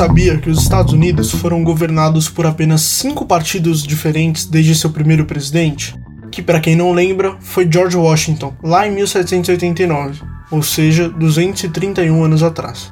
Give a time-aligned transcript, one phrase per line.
[0.00, 5.26] sabia que os Estados Unidos foram governados por apenas cinco partidos diferentes desde seu primeiro
[5.26, 5.94] presidente?
[6.32, 12.42] Que, para quem não lembra, foi George Washington, lá em 1789, ou seja, 231 anos
[12.42, 12.90] atrás.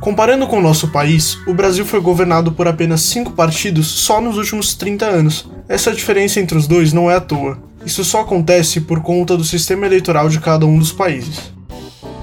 [0.00, 4.36] Comparando com o nosso país, o Brasil foi governado por apenas cinco partidos só nos
[4.36, 5.48] últimos 30 anos.
[5.68, 7.56] Essa diferença entre os dois não é à toa.
[7.86, 11.52] Isso só acontece por conta do sistema eleitoral de cada um dos países.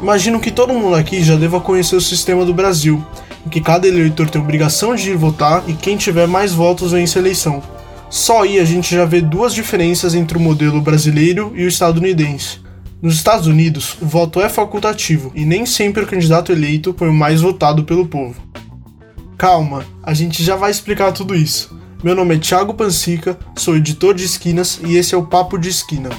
[0.01, 3.01] Imagino que todo mundo aqui já deva conhecer o sistema do Brasil,
[3.49, 7.17] em que cada eleitor tem obrigação de ir votar e quem tiver mais votos vence
[7.17, 7.63] a eleição.
[8.07, 12.59] Só aí a gente já vê duas diferenças entre o modelo brasileiro e o estadunidense.
[13.01, 17.13] Nos Estados Unidos, o voto é facultativo e nem sempre o candidato eleito foi o
[17.13, 18.35] mais votado pelo povo.
[19.35, 21.75] Calma, a gente já vai explicar tudo isso.
[22.03, 25.69] Meu nome é Thiago Pansica, sou editor de esquinas e esse é o Papo de
[25.69, 26.09] Esquina.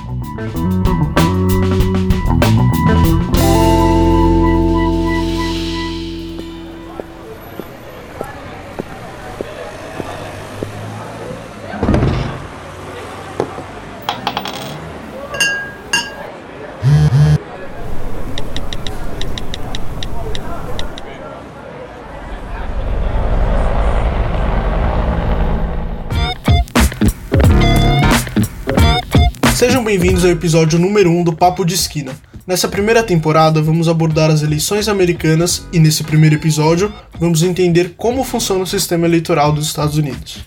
[29.91, 32.16] Bem-vindos ao episódio número 1 um do Papo de Esquina.
[32.46, 38.23] Nessa primeira temporada, vamos abordar as eleições americanas e, nesse primeiro episódio, vamos entender como
[38.23, 40.45] funciona o sistema eleitoral dos Estados Unidos.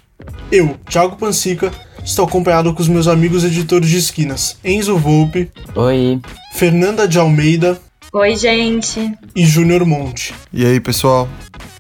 [0.49, 1.73] Eu, Thiago Pansica,
[2.05, 5.52] estou acompanhado com os meus amigos editores de esquinas, Enzo Volpe.
[5.75, 6.21] Oi.
[6.53, 7.77] Fernanda de Almeida.
[8.14, 9.11] Oi, gente.
[9.36, 10.33] E Júnior Monte.
[10.53, 11.27] E aí, pessoal?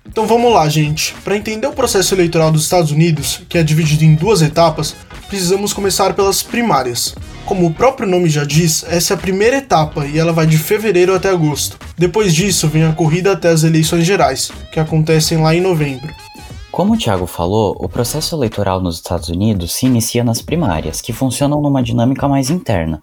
[0.05, 1.15] Então vamos lá, gente.
[1.23, 4.93] Para entender o processo eleitoral dos Estados Unidos, que é dividido em duas etapas,
[5.29, 7.15] precisamos começar pelas primárias.
[7.45, 10.57] Como o próprio nome já diz, essa é a primeira etapa e ela vai de
[10.57, 11.77] fevereiro até agosto.
[11.97, 16.13] Depois disso vem a corrida até as eleições gerais, que acontecem lá em novembro.
[16.71, 21.13] Como o Thiago falou, o processo eleitoral nos Estados Unidos se inicia nas primárias, que
[21.13, 22.99] funcionam numa dinâmica mais interna.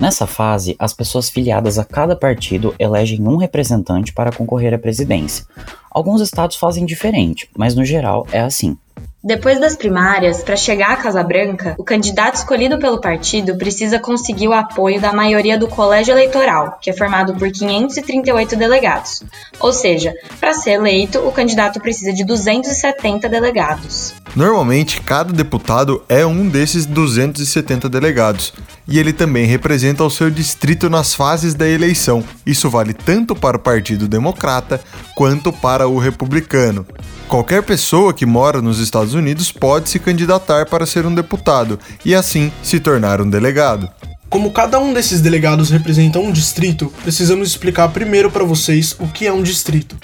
[0.00, 5.44] Nessa fase, as pessoas filiadas a cada partido elegem um representante para concorrer à presidência.
[5.88, 8.76] Alguns estados fazem diferente, mas no geral é assim.
[9.24, 14.48] Depois das primárias, para chegar à Casa Branca, o candidato escolhido pelo partido precisa conseguir
[14.48, 19.22] o apoio da maioria do colégio eleitoral, que é formado por 538 delegados.
[19.60, 24.12] Ou seja, para ser eleito, o candidato precisa de 270 delegados.
[24.34, 28.52] Normalmente, cada deputado é um desses 270 delegados,
[28.88, 32.24] e ele também representa o seu distrito nas fases da eleição.
[32.44, 34.80] Isso vale tanto para o Partido Democrata
[35.14, 36.86] quanto para o Republicano.
[37.28, 42.14] Qualquer pessoa que mora nos Estados Unidos pode se candidatar para ser um deputado e
[42.14, 43.88] assim se tornar um delegado.
[44.28, 49.26] Como cada um desses delegados representa um distrito, precisamos explicar primeiro para vocês o que
[49.26, 49.96] é um distrito.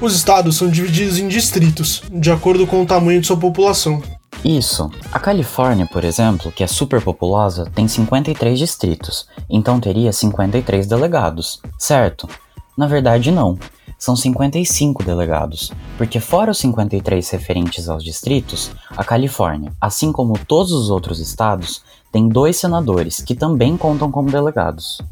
[0.00, 4.02] Os estados são divididos em distritos, de acordo com o tamanho de sua população.
[4.44, 4.90] Isso.
[5.12, 11.60] A Califórnia, por exemplo, que é super populosa, tem 53 distritos, então teria 53 delegados,
[11.78, 12.28] certo?
[12.76, 13.58] Na verdade, não
[14.06, 20.70] são 55 delegados, porque fora os 53 referentes aos distritos, a Califórnia, assim como todos
[20.70, 25.02] os outros estados, tem dois senadores que também contam como delegados.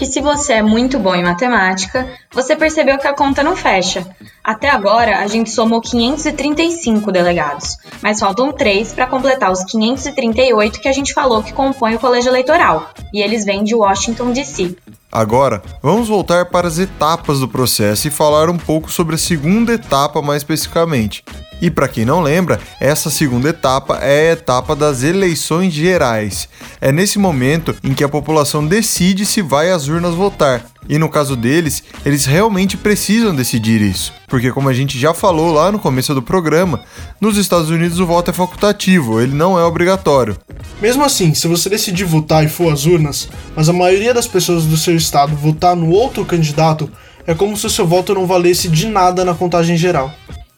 [0.00, 4.04] E se você é muito bom em matemática, você percebeu que a conta não fecha.
[4.42, 10.88] Até agora, a gente somou 535 delegados, mas faltam três para completar os 538 que
[10.88, 14.76] a gente falou que compõem o colégio eleitoral, e eles vêm de Washington, D.C.
[15.14, 19.72] Agora, vamos voltar para as etapas do processo e falar um pouco sobre a segunda
[19.72, 21.24] etapa mais especificamente.
[21.64, 26.46] E para quem não lembra, essa segunda etapa é a etapa das eleições gerais.
[26.78, 30.62] É nesse momento em que a população decide se vai às urnas votar.
[30.86, 35.54] E no caso deles, eles realmente precisam decidir isso, porque como a gente já falou
[35.54, 36.82] lá no começo do programa,
[37.18, 40.36] nos Estados Unidos o voto é facultativo, ele não é obrigatório.
[40.82, 43.26] Mesmo assim, se você decidir votar e for às urnas,
[43.56, 46.90] mas a maioria das pessoas do seu estado votar no outro candidato,
[47.26, 50.12] é como se o seu voto não valesse de nada na contagem geral.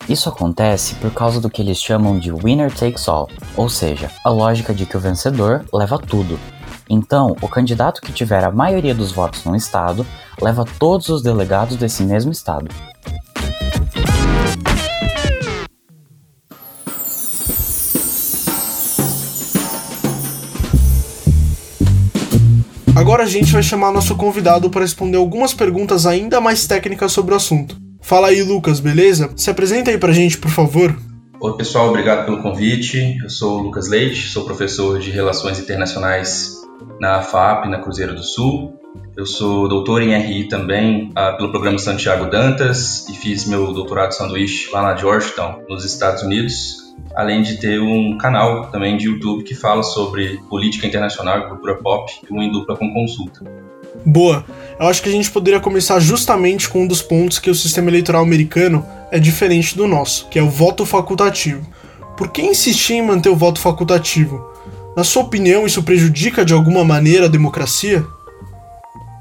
[0.08, 4.30] Isso acontece por causa do que eles chamam de winner takes all, ou seja, a
[4.30, 6.38] lógica de que o vencedor leva tudo.
[6.88, 10.06] Então, o candidato que tiver a maioria dos votos no estado
[10.40, 12.68] leva todos os delegados desse mesmo estado.
[22.94, 27.34] Agora a gente vai chamar nosso convidado para responder algumas perguntas ainda mais técnicas sobre
[27.34, 27.85] o assunto.
[28.06, 29.32] Fala aí, Lucas, beleza?
[29.34, 30.96] Se apresenta aí pra gente, por favor.
[31.40, 33.18] Oi, pessoal, obrigado pelo convite.
[33.20, 36.62] Eu sou o Lucas Leite, sou professor de Relações Internacionais
[37.00, 38.78] na FAP, na Cruzeiro do Sul.
[39.16, 44.12] Eu sou doutor em RI também uh, pelo programa Santiago Dantas e fiz meu doutorado
[44.12, 46.85] sanduíche lá na Georgetown, nos Estados Unidos.
[47.14, 51.76] Além de ter um canal também de YouTube que fala sobre política internacional e cultura
[51.76, 53.40] pop, um em dupla com consulta.
[54.04, 54.44] Boa.
[54.78, 57.88] Eu acho que a gente poderia começar justamente com um dos pontos que o sistema
[57.88, 61.66] eleitoral americano é diferente do nosso, que é o voto facultativo.
[62.16, 64.54] Por que insistir em manter o voto facultativo?
[64.96, 68.06] Na sua opinião, isso prejudica de alguma maneira a democracia?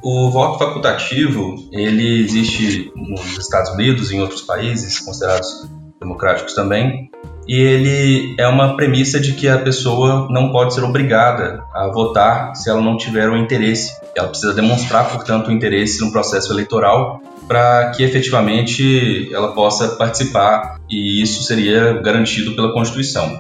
[0.02, 5.68] O voto facultativo, ele existe nos Estados Unidos e em outros países considerados
[6.06, 7.10] democráticos também,
[7.48, 12.56] e ele é uma premissa de que a pessoa não pode ser obrigada a votar
[12.56, 13.92] se ela não tiver o interesse.
[14.16, 20.80] Ela precisa demonstrar, portanto, o interesse no processo eleitoral para que efetivamente ela possa participar,
[20.90, 23.40] e isso seria garantido pela Constituição.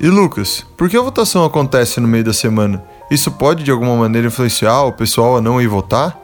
[0.00, 2.82] E Lucas, por que a votação acontece no meio da semana?
[3.08, 6.23] Isso pode de alguma maneira influenciar o pessoal a não ir votar?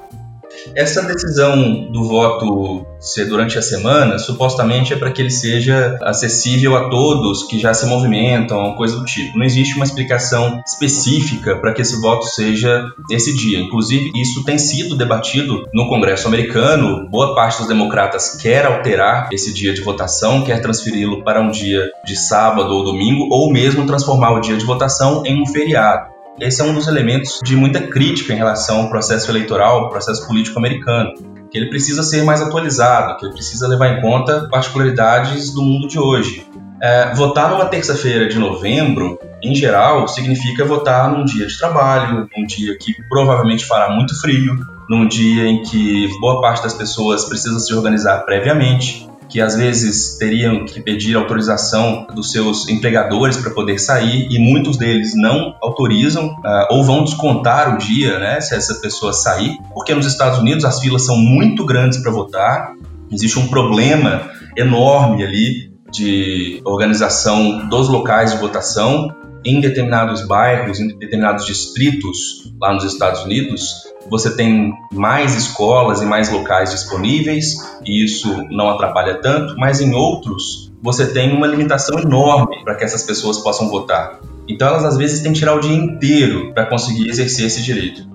[0.75, 6.77] Essa decisão do voto ser durante a semana, supostamente é para que ele seja acessível
[6.77, 9.39] a todos que já se movimentam, coisa do tipo.
[9.39, 13.59] Não existe uma explicação específica para que esse voto seja esse dia.
[13.59, 17.09] Inclusive, isso tem sido debatido no Congresso americano.
[17.09, 21.91] Boa parte dos democratas quer alterar esse dia de votação, quer transferi-lo para um dia
[22.05, 26.20] de sábado ou domingo, ou mesmo transformar o dia de votação em um feriado.
[26.41, 30.27] Esse é um dos elementos de muita crítica em relação ao processo eleitoral, ao processo
[30.27, 31.13] político americano,
[31.51, 35.87] que ele precisa ser mais atualizado, que ele precisa levar em conta particularidades do mundo
[35.87, 36.47] de hoje.
[36.81, 42.47] É, votar numa terça-feira de novembro, em geral, significa votar num dia de trabalho, num
[42.47, 44.59] dia que provavelmente fará muito frio,
[44.89, 50.17] num dia em que boa parte das pessoas precisa se organizar previamente, que às vezes
[50.19, 56.27] teriam que pedir autorização dos seus empregadores para poder sair e muitos deles não autorizam
[56.27, 60.65] uh, ou vão descontar o dia, né, se essa pessoa sair, porque nos Estados Unidos
[60.65, 62.73] as filas são muito grandes para votar,
[63.11, 69.09] existe um problema enorme ali de organização dos locais de votação
[69.45, 76.07] em determinados bairros, em determinados distritos lá nos Estados Unidos, você tem mais escolas e
[76.07, 81.99] mais locais disponíveis, e isso não atrapalha tanto, mas em outros você tem uma limitação
[81.99, 84.19] enorme para que essas pessoas possam votar.
[84.49, 88.09] Então elas às vezes têm que tirar o dia inteiro para conseguir exercer esse direito.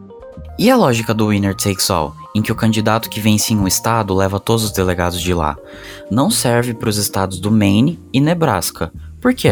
[0.57, 3.67] E a lógica do winner takes all, em que o candidato que vence em um
[3.67, 5.57] estado leva todos os delegados de lá,
[6.09, 8.91] não serve para os estados do Maine e Nebraska.
[9.21, 9.51] Por quê?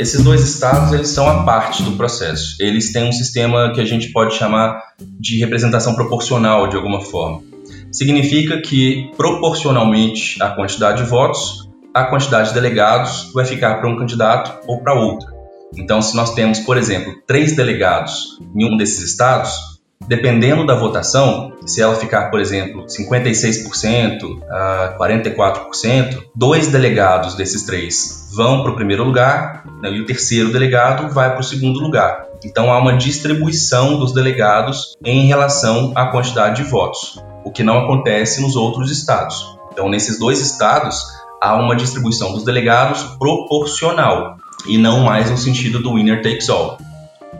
[0.00, 2.56] Esses dois estados eles são a parte do processo.
[2.58, 7.42] Eles têm um sistema que a gente pode chamar de representação proporcional de alguma forma.
[7.92, 13.98] Significa que proporcionalmente à quantidade de votos, a quantidade de delegados vai ficar para um
[13.98, 15.28] candidato ou para outro.
[15.76, 19.52] Então, se nós temos, por exemplo, três delegados em um desses estados,
[20.06, 28.28] dependendo da votação, se ela ficar, por exemplo, 56% a 44%, dois delegados desses três
[28.34, 32.26] vão para o primeiro lugar né, e o terceiro delegado vai para o segundo lugar.
[32.44, 37.80] Então há uma distribuição dos delegados em relação à quantidade de votos, o que não
[37.80, 39.58] acontece nos outros estados.
[39.72, 41.02] Então, nesses dois estados,
[41.40, 44.36] há uma distribuição dos delegados proporcional
[44.66, 46.78] e não mais no sentido do winner takes all.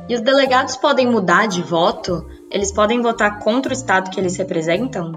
[0.08, 2.26] E os delegados podem mudar de voto?
[2.50, 5.12] Eles podem votar contra o estado que eles representam?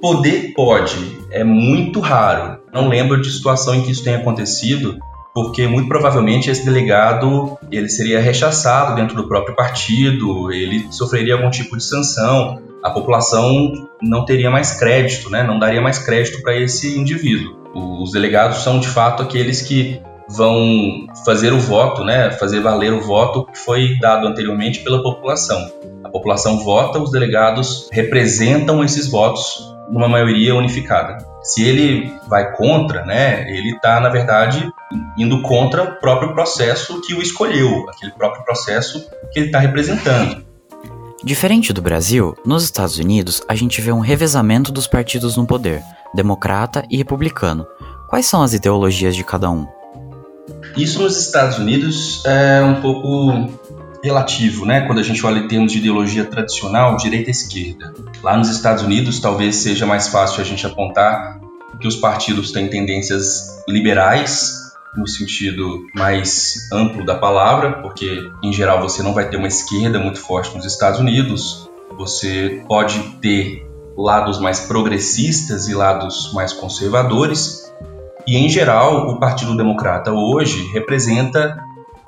[0.00, 2.58] Poder pode, é muito raro.
[2.72, 4.98] Não lembro de situação em que isso tenha acontecido,
[5.34, 11.50] porque muito provavelmente esse delegado ele seria rechaçado dentro do próprio partido, ele sofreria algum
[11.50, 15.42] tipo de sanção, a população não teria mais crédito, né?
[15.42, 17.60] não daria mais crédito para esse indivíduo.
[17.74, 20.00] Os delegados são de fato aqueles que
[20.30, 25.70] vão fazer o voto, né, fazer valer o voto que foi dado anteriormente pela população.
[26.10, 31.24] A população vota, os delegados representam esses votos numa maioria unificada.
[31.40, 34.68] Se ele vai contra, né, ele está, na verdade,
[35.16, 40.44] indo contra o próprio processo que o escolheu, aquele próprio processo que ele está representando.
[41.22, 45.80] Diferente do Brasil, nos Estados Unidos a gente vê um revezamento dos partidos no poder,
[46.12, 47.64] democrata e republicano.
[48.08, 49.64] Quais são as ideologias de cada um?
[50.76, 53.59] Isso nos Estados Unidos é um pouco
[54.02, 54.82] relativo, né?
[54.82, 57.92] Quando a gente olha em termos de ideologia tradicional, direita e esquerda.
[58.22, 61.40] Lá nos Estados Unidos, talvez seja mais fácil a gente apontar
[61.80, 68.82] que os partidos têm tendências liberais, no sentido mais amplo da palavra, porque em geral
[68.82, 71.68] você não vai ter uma esquerda muito forte nos Estados Unidos.
[71.96, 73.66] Você pode ter
[73.96, 77.70] lados mais progressistas e lados mais conservadores,
[78.26, 81.58] e, em geral, o Partido Democrata hoje representa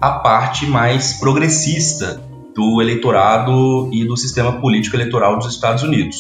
[0.03, 2.21] a parte mais progressista
[2.57, 6.17] do eleitorado e do sistema político eleitoral dos Estados Unidos.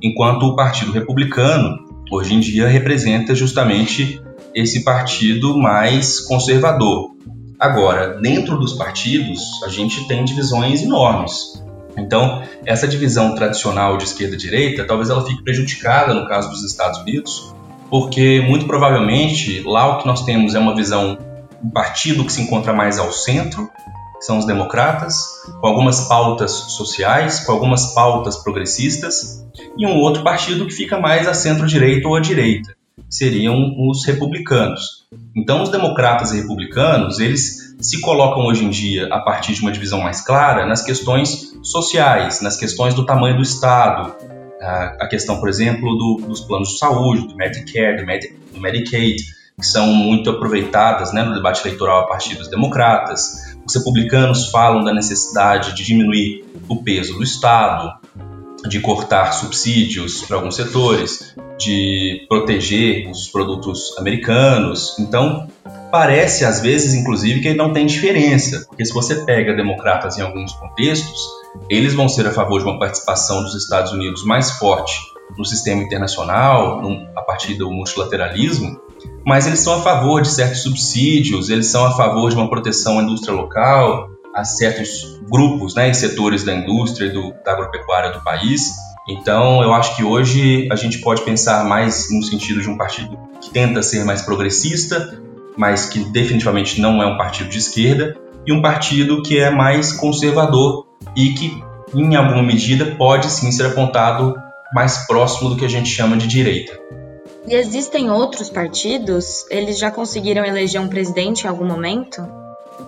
[0.00, 4.22] Enquanto o Partido Republicano, hoje em dia, representa justamente
[4.54, 7.10] esse partido mais conservador.
[7.58, 11.60] Agora, dentro dos partidos, a gente tem divisões enormes.
[11.98, 16.62] Então, essa divisão tradicional de esquerda e direita, talvez ela fique prejudicada no caso dos
[16.62, 17.52] Estados Unidos,
[17.90, 21.18] porque muito provavelmente lá o que nós temos é uma visão
[21.64, 23.70] um partido que se encontra mais ao centro,
[24.18, 25.24] que são os democratas,
[25.60, 29.42] com algumas pautas sociais, com algumas pautas progressistas,
[29.76, 32.76] e um outro partido que fica mais a centro-direita ou à direita,
[33.08, 35.06] seriam os republicanos.
[35.34, 39.72] Então, os democratas e republicanos, eles se colocam hoje em dia, a partir de uma
[39.72, 44.14] divisão mais clara, nas questões sociais, nas questões do tamanho do Estado,
[44.60, 49.16] a questão, por exemplo, do, dos planos de saúde, do Medicare, do, Medi do Medicaid,
[49.58, 53.54] que são muito aproveitadas né, no debate eleitoral a partir dos democratas.
[53.66, 57.92] Os republicanos falam da necessidade de diminuir o peso do Estado,
[58.68, 64.96] de cortar subsídios para alguns setores, de proteger os produtos americanos.
[64.98, 65.46] Então,
[65.90, 70.52] parece às vezes, inclusive, que não tem diferença, porque se você pega democratas em alguns
[70.52, 71.20] contextos,
[71.70, 74.98] eles vão ser a favor de uma participação dos Estados Unidos mais forte
[75.38, 76.82] no sistema internacional,
[77.16, 78.78] a partir do multilateralismo,
[79.24, 82.98] mas eles são a favor de certos subsídios, eles são a favor de uma proteção
[82.98, 88.12] à indústria local, a certos grupos né, e setores da indústria e do, da agropecuária
[88.12, 88.72] do país.
[89.08, 93.18] Então, eu acho que hoje a gente pode pensar mais no sentido de um partido
[93.40, 95.18] que tenta ser mais progressista,
[95.56, 99.92] mas que definitivamente não é um partido de esquerda, e um partido que é mais
[99.92, 101.62] conservador e que,
[101.94, 104.34] em alguma medida, pode sim ser apontado
[104.74, 106.78] mais próximo do que a gente chama de direita.
[107.46, 109.46] E existem outros partidos?
[109.50, 112.26] Eles já conseguiram eleger um presidente em algum momento?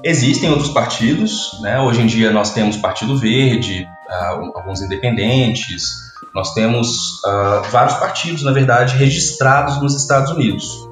[0.02, 1.80] Existem outros partidos, né?
[1.80, 8.42] Hoje em dia nós temos Partido Verde, uh, alguns independentes, nós temos uh, vários partidos,
[8.42, 10.86] na verdade, registrados nos Estados Unidos.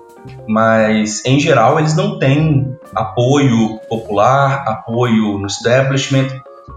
[0.48, 6.28] Mas, em geral, eles não têm apoio popular, apoio no establishment,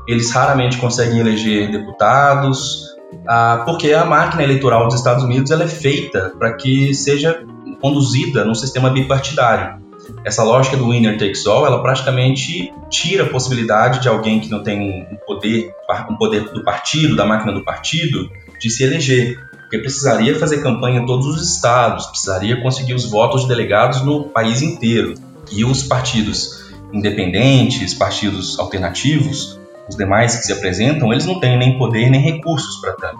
[0.07, 5.67] eles raramente conseguem eleger deputados, uh, porque a máquina eleitoral dos Estados Unidos ela é
[5.67, 7.45] feita para que seja
[7.79, 9.87] conduzida num sistema bipartidário
[10.23, 14.63] essa lógica do winner takes all, ela praticamente tira a possibilidade de alguém que não
[14.63, 15.73] tem um poder,
[16.09, 19.39] um poder do partido, da máquina do partido, de se eleger.
[19.61, 24.25] Porque precisaria fazer campanha em todos os estados, precisaria conseguir os votos de delegados no
[24.25, 25.15] país inteiro.
[25.51, 29.56] E os partidos independentes, partidos alternativos,
[29.89, 33.19] os demais que se apresentam, eles não têm nem poder nem recursos para tanto.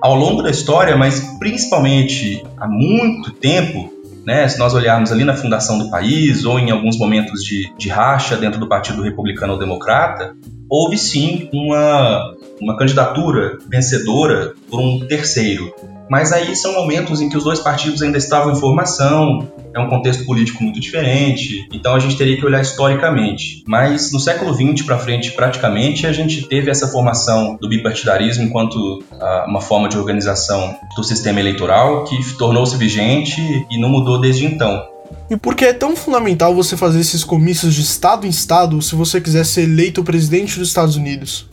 [0.00, 3.92] Ao longo da história, mas principalmente há muito tempo,
[4.24, 7.88] né, se nós olharmos ali na fundação do país ou em alguns momentos de, de
[7.88, 10.36] racha dentro do Partido Republicano ou Democrata,
[10.68, 15.72] houve sim uma, uma candidatura vencedora por um terceiro.
[16.08, 19.88] Mas aí são momentos em que os dois partidos ainda estavam em formação, é um
[19.88, 23.62] contexto político muito diferente, então a gente teria que olhar historicamente.
[23.66, 28.76] Mas no século XX para frente, praticamente, a gente teve essa formação do bipartidarismo enquanto
[28.76, 34.46] uh, uma forma de organização do sistema eleitoral que tornou-se vigente e não mudou desde
[34.46, 34.82] então.
[35.30, 38.94] E por que é tão fundamental você fazer esses comícios de estado em estado se
[38.94, 41.48] você quiser ser eleito presidente dos Estados Unidos?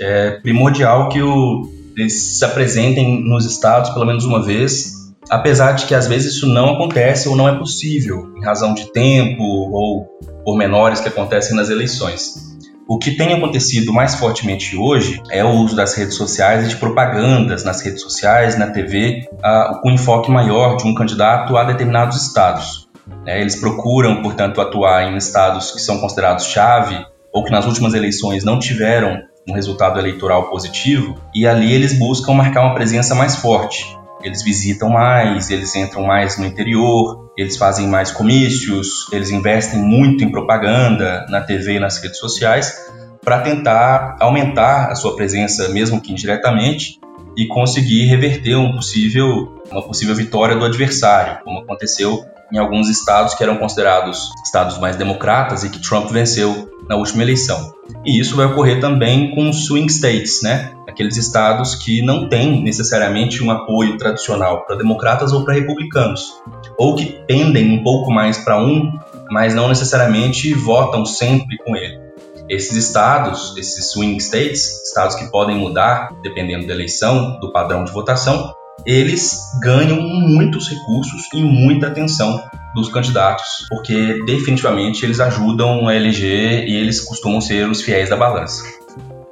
[0.00, 5.86] É primordial que o, eles se apresentem nos estados pelo menos uma vez, apesar de
[5.86, 10.06] que às vezes isso não acontece ou não é possível, em razão de tempo ou
[10.44, 12.52] pormenores que acontecem nas eleições.
[12.88, 16.76] O que tem acontecido mais fortemente hoje é o uso das redes sociais e de
[16.76, 22.20] propagandas nas redes sociais, na TV, uh, com enfoque maior de um candidato a determinados
[22.20, 22.88] estados.
[23.24, 26.96] É, eles procuram, portanto, atuar em estados que são considerados chave
[27.32, 32.32] ou que nas últimas eleições não tiveram um resultado eleitoral positivo, e ali eles buscam
[32.32, 33.98] marcar uma presença mais forte.
[34.22, 40.22] Eles visitam mais, eles entram mais no interior, eles fazem mais comícios, eles investem muito
[40.22, 42.90] em propaganda na TV e nas redes sociais
[43.24, 47.00] para tentar aumentar a sua presença, mesmo que indiretamente,
[47.36, 53.34] e conseguir reverter um possível, uma possível vitória do adversário, como aconteceu em alguns estados
[53.34, 57.72] que eram considerados estados mais democratas e que Trump venceu na última eleição.
[58.04, 60.72] E isso vai ocorrer também com swing states, né?
[60.88, 66.32] Aqueles estados que não têm necessariamente um apoio tradicional para democratas ou para republicanos,
[66.76, 68.92] ou que pendem um pouco mais para um,
[69.30, 72.00] mas não necessariamente votam sempre com ele.
[72.48, 77.92] Esses estados, esses swing states, estados que podem mudar dependendo da eleição, do padrão de
[77.92, 78.52] votação,
[78.84, 82.42] eles ganham muitos recursos e muita atenção
[82.74, 88.16] dos candidatos, porque definitivamente eles ajudam a eleger e eles costumam ser os fiéis da
[88.16, 88.62] balança.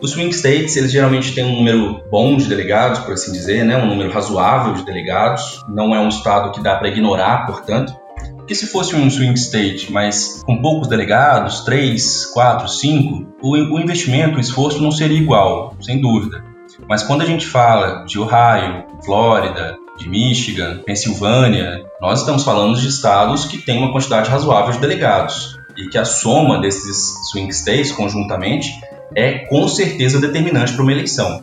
[0.02, 3.76] Os swing states, eles geralmente têm um número bom de delegados, por assim dizer, né?
[3.76, 5.62] um número razoável de delegados.
[5.68, 7.94] Não é um estado que dá para ignorar, portanto.
[8.36, 13.78] Porque se fosse um swing state, mas com poucos delegados, 3, 4, 5, o, o
[13.78, 16.42] investimento, o esforço não seria igual, sem dúvida.
[16.88, 22.88] Mas quando a gente fala de Ohio, Flórida, de Michigan, Pensilvânia, nós estamos falando de
[22.88, 27.92] estados que têm uma quantidade razoável de delegados e que a soma desses swing states
[27.92, 28.72] conjuntamente
[29.14, 31.42] é com certeza determinante para uma eleição.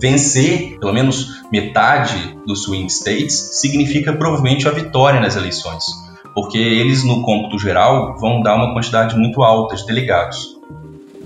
[0.00, 5.84] Vencer pelo menos metade dos swing states significa provavelmente a vitória nas eleições,
[6.34, 10.54] porque eles no cômputo geral vão dar uma quantidade muito alta de delegados.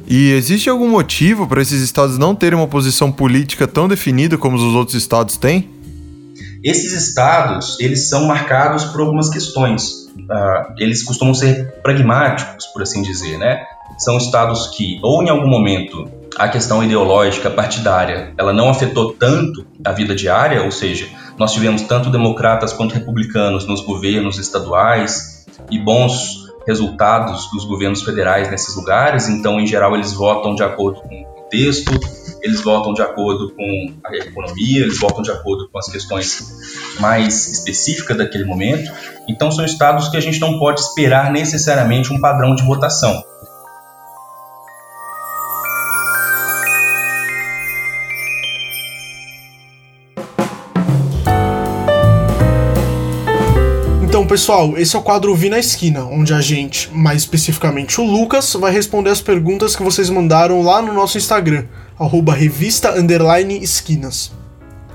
[0.06, 4.56] E existe algum motivo para esses estados não terem uma posição política tão definida como
[4.56, 5.68] os outros estados têm?
[6.62, 10.08] Esses estados, eles são marcados por algumas questões.
[10.16, 13.64] Uh, eles costumam ser pragmáticos, por assim dizer, né?
[13.98, 19.66] São estados que, ou em algum momento, a questão ideológica partidária, ela não afetou tanto
[19.84, 25.78] a vida diária, ou seja, nós tivemos tanto democratas quanto republicanos nos governos estaduais e
[25.78, 31.22] bons resultados dos governos federais nesses lugares, então, em geral, eles votam de acordo com
[31.22, 31.92] o contexto,
[32.42, 37.48] eles votam de acordo com a economia, eles votam de acordo com as questões mais
[37.48, 38.90] específicas daquele momento.
[39.28, 43.22] Então, são estados que a gente não pode esperar necessariamente um padrão de votação.
[54.30, 58.54] Pessoal, esse é o quadro Vi na Esquina, onde a gente, mais especificamente o Lucas,
[58.54, 61.64] vai responder as perguntas que vocês mandaram lá no nosso Instagram,
[61.98, 62.94] arroba revista
[63.60, 64.30] esquinas.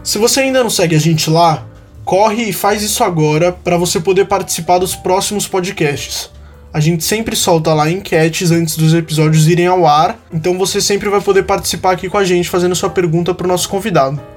[0.02, 1.68] Se você ainda não segue a gente lá,
[2.06, 6.30] corre e faz isso agora para você poder participar dos próximos podcasts.
[6.72, 11.10] A gente sempre solta lá enquetes antes dos episódios irem ao ar, então você sempre
[11.10, 14.35] vai poder participar aqui com a gente fazendo sua pergunta para o nosso convidado.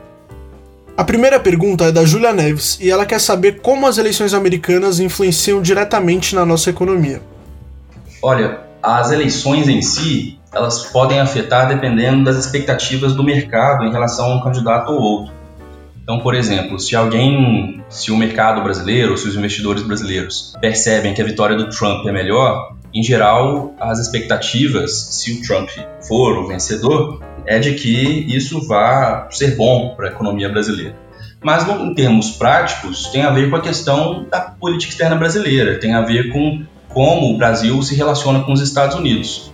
[0.99, 4.99] A primeira pergunta é da Julia Neves e ela quer saber como as eleições americanas
[4.99, 7.23] influenciam diretamente na nossa economia.
[8.21, 14.33] Olha, as eleições em si, elas podem afetar dependendo das expectativas do mercado em relação
[14.33, 15.33] a um candidato ou outro.
[16.03, 21.23] Então, por exemplo, se alguém, se o mercado brasileiro, se os investidores brasileiros percebem que
[21.23, 25.69] a vitória do Trump é melhor, em geral, as expectativas, se o Trump
[26.01, 30.95] for o vencedor, é de que isso vá ser bom para a economia brasileira.
[31.43, 35.95] Mas em termos práticos, tem a ver com a questão da política externa brasileira, tem
[35.95, 39.51] a ver com como o Brasil se relaciona com os Estados Unidos.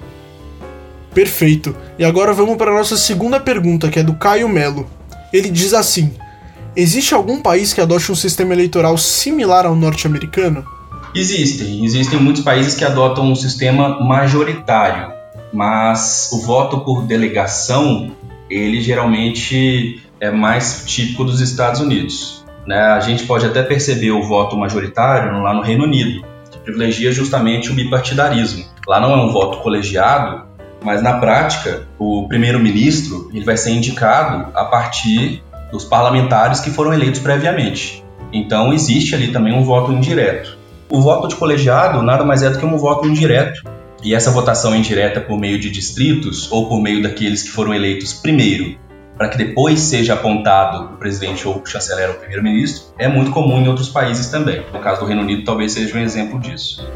[1.14, 1.76] Perfeito.
[1.96, 4.88] E agora vamos para a nossa segunda pergunta, que é do Caio Melo.
[5.32, 6.12] Ele diz assim:
[6.74, 10.64] Existe algum país que adote um sistema eleitoral similar ao norte-americano?
[11.14, 11.84] Existem.
[11.84, 15.13] Existem muitos países que adotam um sistema majoritário
[15.54, 18.10] mas o voto por delegação,
[18.50, 22.44] ele geralmente é mais típico dos Estados Unidos.
[22.66, 22.76] Né?
[22.76, 27.70] A gente pode até perceber o voto majoritário lá no Reino Unido, que privilegia justamente
[27.70, 28.64] o bipartidarismo.
[28.88, 30.44] Lá não é um voto colegiado,
[30.82, 35.40] mas na prática o primeiro-ministro ele vai ser indicado a partir
[35.70, 38.02] dos parlamentares que foram eleitos previamente.
[38.32, 40.58] Então existe ali também um voto indireto.
[40.90, 43.62] O voto de colegiado nada mais é do que um voto indireto
[44.04, 48.12] e essa votação indireta por meio de distritos ou por meio daqueles que foram eleitos
[48.12, 48.78] primeiro,
[49.16, 53.30] para que depois seja apontado o presidente ou o chanceler ou o primeiro-ministro, é muito
[53.30, 54.62] comum em outros países também.
[54.72, 56.86] No caso do Reino Unido, talvez seja um exemplo disso.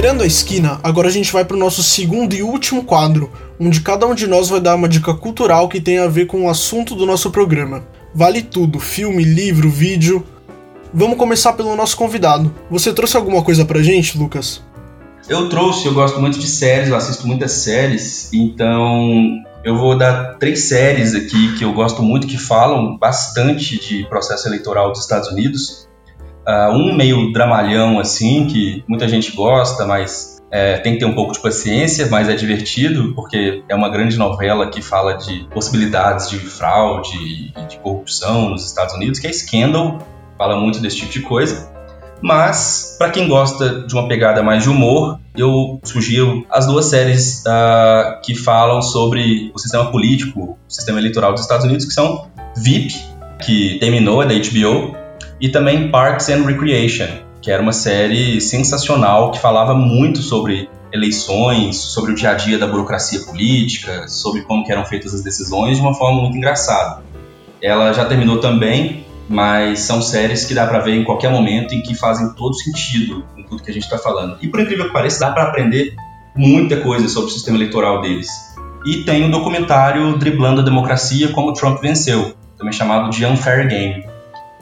[0.00, 3.82] Virando a esquina, agora a gente vai para o nosso segundo e último quadro, onde
[3.82, 6.48] cada um de nós vai dar uma dica cultural que tem a ver com o
[6.48, 7.84] assunto do nosso programa.
[8.14, 10.24] Vale tudo: filme, livro, vídeo.
[10.94, 12.50] Vamos começar pelo nosso convidado.
[12.70, 14.62] Você trouxe alguma coisa pra gente, Lucas?
[15.28, 19.12] Eu trouxe, eu gosto muito de séries, eu assisto muitas séries, então
[19.62, 24.48] eu vou dar três séries aqui que eu gosto muito, que falam bastante de processo
[24.48, 25.89] eleitoral dos Estados Unidos.
[26.46, 31.14] Uh, um meio dramalhão, assim, que muita gente gosta, mas é, tem que ter um
[31.14, 36.28] pouco de paciência, mas é divertido, porque é uma grande novela que fala de possibilidades
[36.28, 39.98] de fraude e de corrupção nos Estados Unidos, que é Scandal,
[40.36, 41.70] fala muito desse tipo de coisa.
[42.22, 47.42] Mas, para quem gosta de uma pegada mais de humor, eu sugiro as duas séries
[47.46, 52.26] uh, que falam sobre o sistema político, o sistema eleitoral dos Estados Unidos, que são
[52.56, 52.94] VIP,
[53.40, 54.94] que terminou, é da HBO,
[55.40, 57.08] e também Parks and Recreation,
[57.40, 62.58] que era uma série sensacional que falava muito sobre eleições, sobre o dia a dia
[62.58, 67.02] da burocracia política, sobre como eram feitas as decisões de uma forma muito engraçada.
[67.62, 71.80] Ela já terminou também mas são séries que dá para ver em qualquer momento e
[71.82, 74.36] que fazem todo sentido com tudo que a gente está falando.
[74.42, 75.94] E por incrível que pareça, dá para aprender
[76.34, 78.28] muita coisa sobre o sistema eleitoral deles.
[78.84, 83.68] E tem o um documentário Driblando a Democracia Como Trump Venceu, também chamado de Unfair
[83.68, 84.04] Game,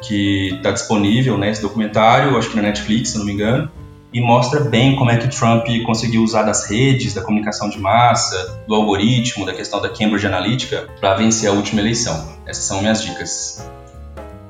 [0.03, 3.71] que está disponível, né, esse documentário, acho que na Netflix, se não me engano,
[4.13, 8.63] e mostra bem como é que Trump conseguiu usar das redes, da comunicação de massa,
[8.67, 12.29] do algoritmo, da questão da Cambridge Analytica para vencer a última eleição.
[12.47, 13.69] Essas são minhas dicas.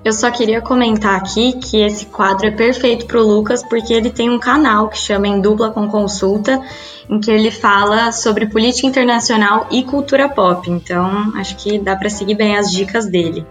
[0.04, 4.10] Eu só queria comentar aqui que esse quadro é perfeito para o Lucas porque ele
[4.10, 6.62] tem um canal que chama Em Dupla com Consulta,
[7.10, 10.70] em que ele fala sobre política internacional e cultura pop.
[10.70, 13.44] Então, acho que dá para seguir bem as dicas dele.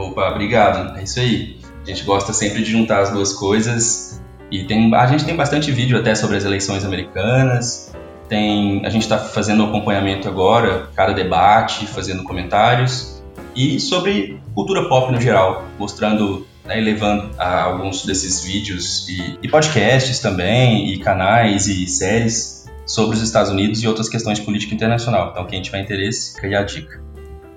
[0.00, 0.98] Opa, obrigado.
[0.98, 1.58] É isso aí.
[1.82, 5.70] A gente gosta sempre de juntar as duas coisas e tem, a gente tem bastante
[5.70, 7.94] vídeo até sobre as eleições americanas.
[8.28, 13.22] Tem, a gente está fazendo acompanhamento agora, cada debate, fazendo comentários
[13.54, 19.48] e sobre cultura pop no geral, mostrando, né, levando a alguns desses vídeos e, e
[19.48, 24.74] podcasts também, e canais e séries sobre os Estados Unidos e outras questões de política
[24.74, 25.30] internacional.
[25.32, 27.09] Então, quem tiver interesse, fica aí a dica.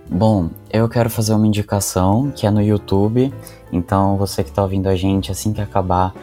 [0.09, 3.33] Bom, eu quero fazer uma indicação que é no YouTube.
[3.71, 6.13] Então, você que está ouvindo a gente, assim que acabar,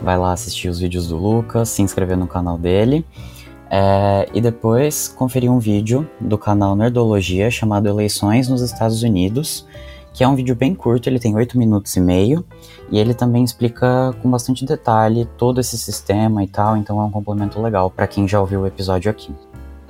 [0.00, 3.06] vai lá assistir os vídeos do Lucas, se inscrever no canal dele.
[3.70, 9.66] É, e depois conferir um vídeo do canal Nerdologia chamado Eleições nos Estados Unidos,
[10.12, 12.44] que é um vídeo bem curto, ele tem 8 minutos e meio,
[12.90, 17.10] e ele também explica com bastante detalhe todo esse sistema e tal, então é um
[17.10, 19.32] complemento legal para quem já ouviu o episódio aqui.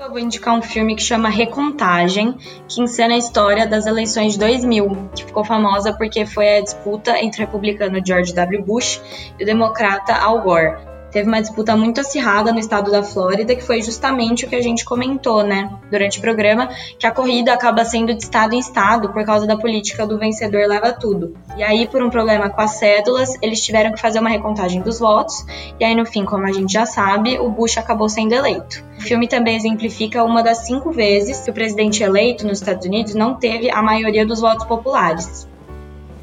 [0.09, 2.33] Eu vou indicar um filme que chama Recontagem,
[2.67, 7.23] que encena a história das eleições de 2000, que ficou famosa porque foi a disputa
[7.23, 8.65] entre o republicano George W.
[8.65, 9.03] Bush
[9.39, 13.63] e o democrata Al Gore teve uma disputa muito acirrada no estado da Flórida, que
[13.63, 16.69] foi justamente o que a gente comentou, né, durante o programa,
[16.99, 20.67] que a corrida acaba sendo de estado em estado por causa da política do vencedor
[20.67, 21.35] leva tudo.
[21.57, 24.99] E aí, por um problema com as cédulas, eles tiveram que fazer uma recontagem dos
[24.99, 25.45] votos,
[25.79, 28.85] e aí no fim, como a gente já sabe, o Bush acabou sendo eleito.
[28.99, 33.15] O filme também exemplifica uma das cinco vezes que o presidente eleito nos Estados Unidos
[33.15, 35.49] não teve a maioria dos votos populares.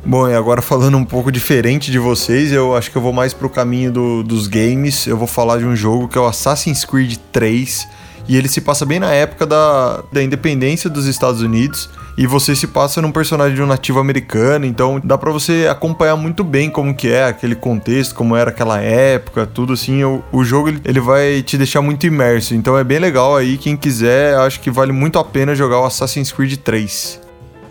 [0.06, 3.34] Bom, e agora falando um pouco diferente de vocês, eu acho que eu vou mais
[3.34, 5.08] pro caminho do, dos games.
[5.08, 7.88] Eu vou falar de um jogo que é o Assassin's Creed 3.
[8.28, 11.90] E ele se passa bem na época da, da independência dos Estados Unidos.
[12.16, 16.16] E você se passa num personagem de um nativo americano, então dá para você acompanhar
[16.16, 20.04] muito bem como que é aquele contexto, como era aquela época, tudo assim.
[20.04, 23.58] O, o jogo ele, vai te deixar muito imerso, então é bem legal aí.
[23.58, 27.20] Quem quiser, acho que vale muito a pena jogar o Assassin's Creed 3.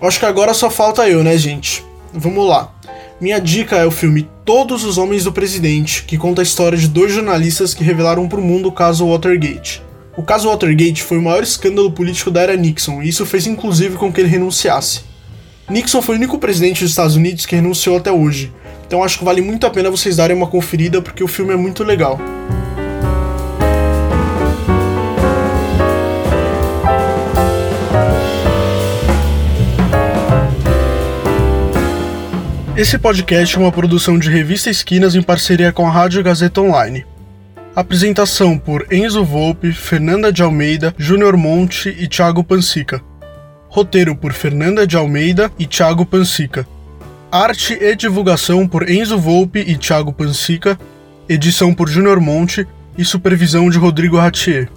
[0.01, 1.94] Acho que agora só falta eu, né, gente?
[2.17, 2.73] Vamos lá.
[3.21, 6.87] Minha dica é o filme Todos os Homens do Presidente, que conta a história de
[6.87, 9.83] dois jornalistas que revelaram para o mundo o caso Watergate.
[10.17, 13.97] O caso Watergate foi o maior escândalo político da era Nixon, e isso fez inclusive
[13.97, 15.01] com que ele renunciasse.
[15.69, 18.53] Nixon foi o único presidente dos Estados Unidos que renunciou até hoje,
[18.87, 21.57] então acho que vale muito a pena vocês darem uma conferida porque o filme é
[21.57, 22.21] muito legal.
[32.77, 37.07] Esse podcast é uma produção de Revista Esquinas em parceria com a Rádio Gazeta Online.
[37.75, 43.01] Apresentação por Enzo Volpe, Fernanda de Almeida, Júnior Monte e Thiago Pansica.
[43.69, 46.67] Roteiro por Fernanda de Almeida e Thiago Pansica.
[47.31, 50.77] Arte e divulgação por Enzo Volpe e Thiago Pansica.
[51.29, 52.67] Edição por Júnior Monte
[52.99, 54.69] e supervisão de Rodrigo Ratier.